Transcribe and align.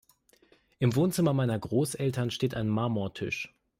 Im 0.79 0.95
Wohnzimmer 0.95 1.31
meiner 1.31 1.59
Großeltern 1.59 2.31
steht 2.31 2.55
ein 2.55 2.67
Marmortisch. 2.69 3.53